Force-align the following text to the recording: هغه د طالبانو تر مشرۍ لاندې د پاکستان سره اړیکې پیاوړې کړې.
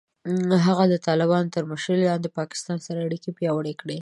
هغه 0.65 0.83
د 0.89 0.95
طالبانو 1.07 1.53
تر 1.55 1.63
مشرۍ 1.71 1.97
لاندې 2.03 2.21
د 2.31 2.35
پاکستان 2.39 2.77
سره 2.87 2.99
اړیکې 3.07 3.31
پیاوړې 3.37 3.73
کړې. 3.81 3.97